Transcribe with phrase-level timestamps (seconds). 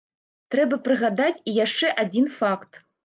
[0.53, 2.81] Трэба прыгадаць і яшчэ адзін факт.